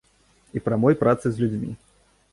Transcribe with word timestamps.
І 0.55 0.63
прамой 0.69 0.97
працы 1.03 1.25
з 1.35 1.45
людзьмі. 1.45 1.71